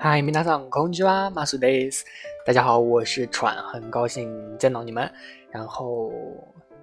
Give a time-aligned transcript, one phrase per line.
[0.00, 2.04] 嗨，皆さんこんにちは、マスです。
[2.46, 5.10] 大家好，我是喘，很高兴见到你们。
[5.50, 6.12] 然后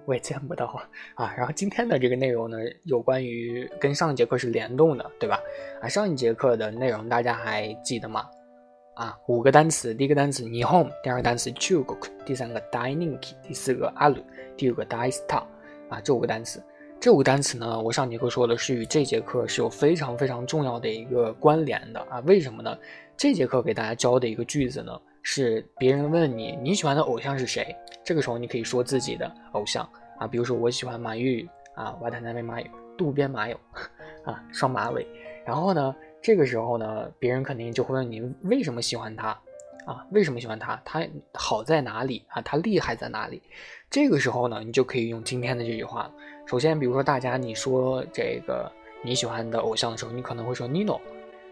[0.04, 0.66] 我也见不到
[1.14, 1.32] 啊。
[1.36, 5.40] 然后今天的这个内容呢，有关于跟上一节课是联动的，对吧？
[5.80, 8.26] 啊，上一节课的内容大家还记得吗？
[8.94, 14.22] 啊，五个单词，第一个单词 nihon，第二个单词 chugoku，第三个 dainiki，第四个 alu，
[14.56, 15.42] 第五个 daista。
[15.88, 16.62] 啊，这五个单词。
[17.00, 22.18] 这五个单词呢，我上节课说的是与这节课是有非常非常重要的一个关联的啊。
[22.20, 22.78] 为什么呢？
[23.19, 29.83] 这节课给大家教的一个句子呢，是别人问你你喜欢的偶像是谁，这个时候你可以说自己的偶像
[30.17, 33.59] 啊，比如说我喜欢马玉啊，瓦塔纳贝马友，渡边马友
[34.23, 35.05] 啊，双马尾。
[35.45, 39.37] 然后呢，这个时候呢，别人肯定就会问你为什么喜欢他。
[39.85, 40.81] 啊，为什么喜欢他？
[40.85, 42.41] 他好在哪里啊？
[42.41, 43.41] 他厉害在哪里？
[43.89, 46.09] 这个时候呢，你就可以用今天的这句话。
[46.45, 48.71] 首先，比如说大家你说这个
[49.03, 51.01] 你喜欢的偶像的时候，你可能会说 Nino，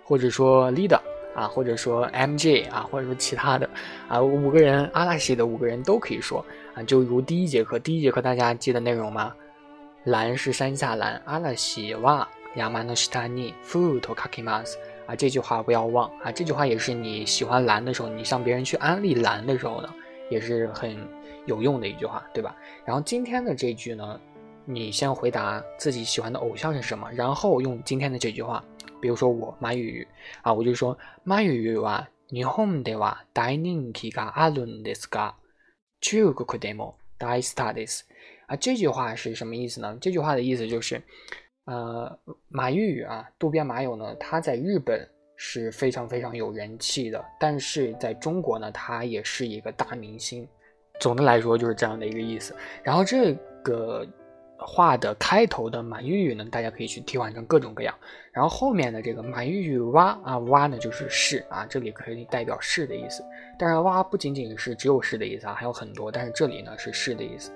[0.05, 1.01] 或者说 Lida
[1.36, 3.68] 啊，或者说 MJ 啊，或者说其他的
[4.08, 6.82] 啊，五个人阿拉西的五个人都可以说啊。
[6.82, 9.34] 就如第一节课，第一节课大家记得内容吗？
[10.04, 14.76] 蓝是山下蓝，阿拉西哇，亚麻诺西塔尼，フトカキマス。
[15.06, 16.30] 啊，这句话不要忘啊！
[16.30, 19.92] 这句话也是你喜欢蓝的时候，你向别人去安利蓝的时候呢，
[20.30, 20.96] 也是很
[21.44, 22.54] 有用的一句话，对吧？
[22.84, 24.20] 然后今天的这句呢，
[24.64, 28.62] 你先回答自己喜欢的偶像是什么，然后用今天的这句话，
[29.00, 30.08] 比如说我马雨雨
[30.42, 35.34] 啊，我就说马雨雨は日本では大人気があるんですが、
[36.00, 38.06] 中国でも大スターです。
[38.46, 39.96] 啊，这句话是什么意思呢？
[40.00, 41.02] 这句话的意思就是。
[41.64, 50.44] 呃，马玉宇啊，渡边麻友呢，他在日本是非常非常有人气的，但是在中国呢，他也是一个大明星。
[50.98, 52.52] 总的来说就是这样的一个意思。
[52.82, 54.04] 然后这个
[54.56, 57.94] 话的开头的马玉宇呢，大家可以去替换成各种各样。
[58.32, 63.24] 然后后面的这个马玉宇哇啊哇呢，就是是啊，这里可以代表是的意思。
[63.58, 67.50] 当然哇不仅仅是只有是的意思啊，还有很多，但是这里呢是是的意思。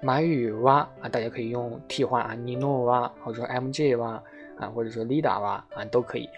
[0.00, 4.22] 马语哇啊，大家可以用替换啊，尼诺哇，或者说 MJ 哇
[4.58, 6.28] 啊，或者说 Lida 哇啊，都可以。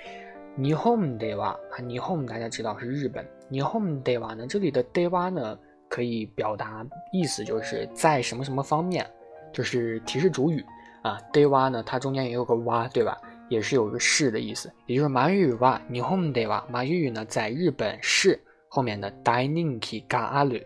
[0.56, 3.24] 日本では啊，日本大家知道是日本。
[3.50, 5.58] 日本では呢，这里的では呢，
[5.88, 9.04] 可以表达意思就是在什么什么方面，
[9.52, 10.64] 就是提示主语
[11.02, 11.18] 啊。
[11.32, 13.16] では呢，它中间也有个哇，对吧？
[13.48, 20.62] 也是有个是的意思，也就是马语哇，日本では马语呢，在日本是后面的大人気がある。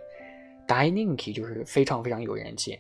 [0.66, 2.78] 大人気就是非常非常有人气，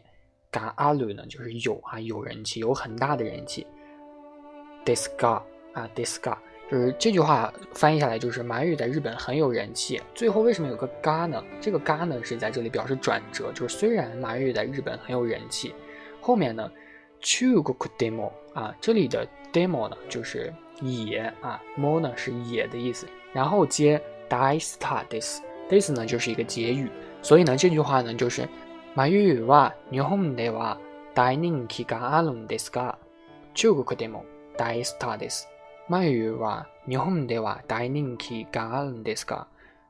[0.52, 3.66] がある呢就是有啊有人气，有很大的人气。
[4.84, 5.42] ですが
[5.74, 6.36] 啊ですが
[6.70, 10.00] 就是这句话翻译下来就是马语在日本很有人气。
[10.14, 11.42] 最后为什么有个が呢？
[11.60, 15.74] 这个が呢是在这里表示转折，就是虽然马语在日本很有人气，
[16.23, 16.71] 后面呢
[17.19, 25.43] 中国 demo 啊这里的 demo 呢就是也啊 mo 呢是也的意思，然后接大スターです。
[25.69, 26.89] this 呢就是一个结语。
[27.21, 28.47] 所以呢，这句话呢就是，
[28.95, 30.77] マユは日本では
[31.13, 32.97] 大人気があるんですが、
[33.53, 34.25] 中国でも
[34.57, 35.47] 大スターです。
[35.87, 39.47] マユは日本では大人気があるんですが、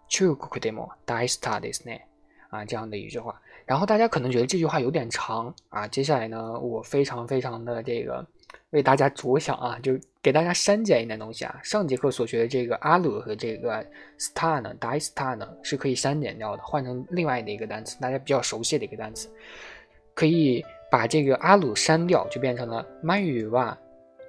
[0.09, 2.07] 中国でも大スターですね。
[2.53, 3.39] 啊，这样的一句话。
[3.65, 8.25] 然后大家可能觉得这句话有点长啊，接下来呢，我非常非常的这个。
[8.69, 11.59] 为大家着想啊，就给大家删减一点东西啊。
[11.63, 13.85] 上节课所学的这个阿鲁和这个
[14.17, 19.29] star 呢，die star 呢是可以删减掉的，换成另外的一个单词，大家比较熟悉的一个单词，
[20.15, 23.75] 可以把这个阿鲁删掉，就变成了 my u wa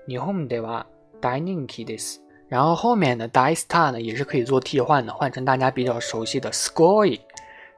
[0.07, 0.85] ni hom de wa
[1.23, 2.17] dining kids。
[2.47, 7.19] 然后后面的 die star 呢也是可以做替换的，换成大家比较熟悉的 score。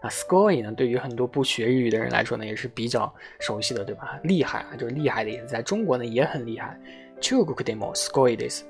[0.05, 0.71] 那 score 呢？
[0.71, 4.19] 对于很多不学日语的人来说呢，也是比较熟悉的，对吧？
[4.23, 5.45] 厉害啊，就是厉害的意思。
[5.45, 6.75] 在中国呢也很厉害。
[7.21, 8.63] 中国でも score です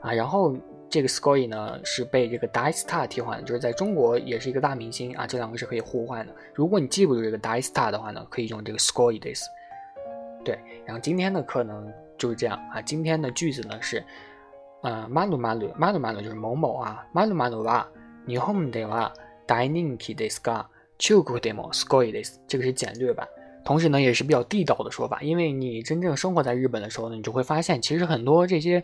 [0.00, 0.12] 啊。
[0.12, 0.56] 然后
[0.88, 5.26] 这个 score 呢是被这个 die star 替换的，就是在中国也是一个大明星啊。
[5.26, 6.32] 这两个是可以互换的。
[6.54, 9.42] 如果你记不住这个 die star 的话呢，可以用这个 score です。
[10.44, 11.84] 对，然后今天的课呢
[12.16, 12.80] 就是这样啊。
[12.80, 14.04] 今天的句子呢是，
[14.82, 17.04] 呃，マルマルマルマル就是某某啊。
[17.12, 17.88] マルマルは
[18.28, 19.12] 日本では
[19.48, 20.66] 大人気ですが。
[21.01, 23.27] 中国 demo score this，这个是简略版，
[23.65, 28.83] 同时呢也是比较地道的说法，因为你真正生活在日本的时候呢，你就会发现，其实很多这些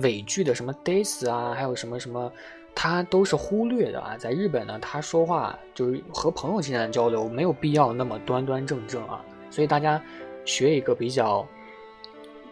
[0.00, 2.32] 尾句的什么 days 啊，还有什么什么，
[2.74, 4.16] 它都是忽略的啊。
[4.16, 9.22] 在日本呢，他说话就是和朋友之间的交流，没有必要那么端端正正啊。
[9.50, 10.02] 所以大家
[10.46, 11.46] 学一个比较，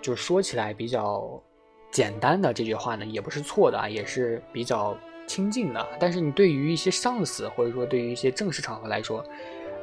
[0.02, 1.42] 就是说起来比较
[1.90, 4.94] 简单的这句话呢，也不是错的啊，也是比较。
[5.29, 9.25] 亲近的，但是你对于一些上司或者说对于一些正式场合来说，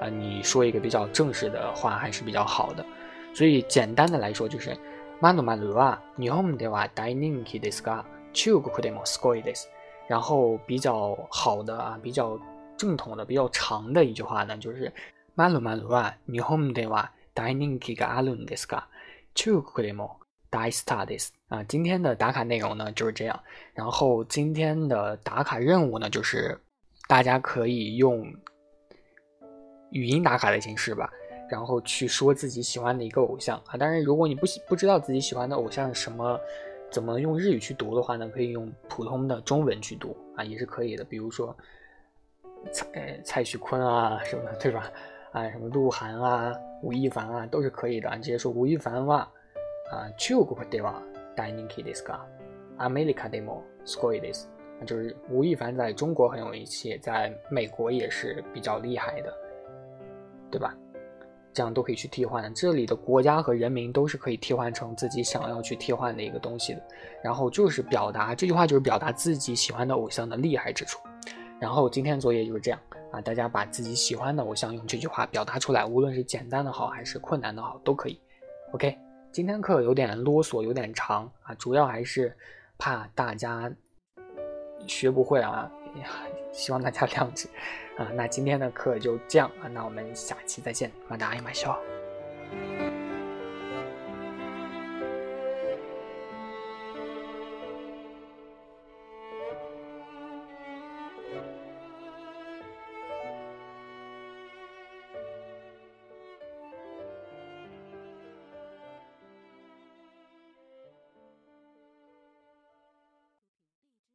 [0.00, 2.84] 啊，你说一个比较正式的话还是比较好的。
[3.34, 4.76] 所以简单的来说就是，
[5.20, 9.68] マノマルは日本では大人気ですが、中国でもすごいです。
[10.08, 12.38] 然后比较好的啊，比较
[12.76, 14.92] 正统的、比较长的一句话呢，就是“
[15.34, 18.88] 马路马路啊，日本では大人気があるんですが、
[19.34, 20.18] 中国でも
[20.50, 21.34] 大スターです”。
[21.47, 23.39] 啊，今天的打卡内容呢就是这样。
[23.73, 26.59] 然后今天的打卡任务呢，就是
[27.07, 28.25] 大家可以用
[29.91, 31.09] 语音打卡的形式吧。
[31.49, 36.37] 然后去说自己喜欢的一个偶像啊，当然如果你不喜不知道自己喜欢的偶像什么，
[36.91, 41.05] 怎么用日语去读的话呢，可以用普通的中文去读啊，也是可以的。
[41.05, 41.55] 比如说
[42.73, 44.91] 蔡蔡徐坤啊什么，对吧？
[45.31, 46.53] 啊，什么鹿晗啊、
[46.83, 48.13] 吴亦凡啊，都是可以的。
[48.17, 49.19] 你直接说吴亦凡哇
[49.89, 50.95] 啊，中国では
[51.36, 52.20] 大人気ですか？
[52.78, 54.48] アメリカでもすごいです。
[54.84, 59.32] 就是吴亦凡在中国很有名气，在美国也是比较厉害的，
[60.50, 60.74] 对吧？
[61.54, 66.82] 这样都可以去替换，这里的国家和人民都是可以替换成自己想要去替换的一个东西的。
[67.22, 70.98] 然后就是表达这句话，就是表达自己喜欢的偶像的厉害之处。
[71.60, 72.80] 然后今天作业就是这样
[73.12, 78.18] 啊，大家把自己喜欢的偶像用这句话表达出来，无论是简单的好还是困难的好都可以。
[78.72, 78.98] OK，
[79.31, 82.35] 今天课有点啰嗦，有点长啊，主要还是
[82.77, 83.71] 怕大家
[84.87, 85.71] 学不会啊，
[86.51, 87.49] 希望大家谅解。
[87.97, 91.79] 啊，那今天的课就这样啊，那我们下期再见，马达伊马笑。